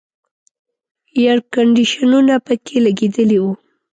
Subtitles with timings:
[1.15, 3.51] اییر کنډیشنونه پکې لګېدلي وو.